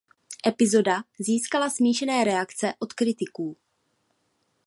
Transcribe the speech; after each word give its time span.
Epizoda 0.47 1.03
získala 1.19 1.69
smíšené 1.69 2.23
reakce 2.23 2.73
od 2.79 2.93
kritiků. 2.93 3.57